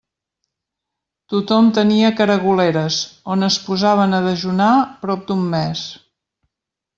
[1.33, 2.97] Tothom tenia caragoleres,
[3.35, 4.71] on es posaven a dejunar
[5.05, 5.85] prop d'un mes.